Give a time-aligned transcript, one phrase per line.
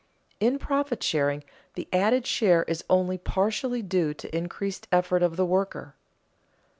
[0.39, 1.43] In profit sharing
[1.75, 5.93] the added share is only partially due to increased effort of the worker.